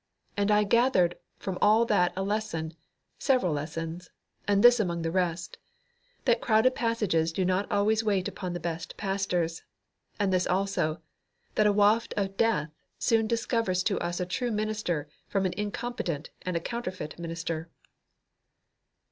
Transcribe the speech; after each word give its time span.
And 0.35 0.49
I 0.49 0.63
gathered 0.63 1.15
from 1.37 1.59
all 1.61 1.85
that 1.85 2.11
a 2.15 2.23
lesson 2.23 2.73
several 3.19 3.53
lessons, 3.53 4.09
and 4.47 4.63
this 4.63 4.79
among 4.79 5.03
the 5.03 5.11
rest 5.11 5.59
that 6.25 6.41
crowded 6.41 6.73
passages 6.73 7.31
do 7.31 7.45
not 7.45 7.71
always 7.71 8.03
wait 8.03 8.27
upon 8.27 8.53
the 8.53 8.59
best 8.59 8.97
pastors; 8.97 9.61
and 10.19 10.33
this 10.33 10.47
also, 10.47 11.03
that 11.53 11.67
a 11.67 11.71
waft 11.71 12.15
of 12.17 12.35
death 12.35 12.71
soon 12.97 13.27
discovers 13.27 13.83
to 13.83 13.99
us 13.99 14.19
a 14.19 14.25
true 14.25 14.49
minister 14.49 15.07
from 15.27 15.45
an 15.45 15.53
incompetent 15.53 16.31
and 16.41 16.57
a 16.57 16.61
counterfeit 16.61 17.19
minister. 17.19 17.69